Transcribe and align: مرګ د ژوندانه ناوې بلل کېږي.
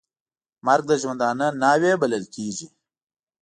مرګ 0.65 0.83
د 0.89 0.93
ژوندانه 1.01 1.47
ناوې 1.61 1.93
بلل 2.01 2.25
کېږي. 2.35 2.67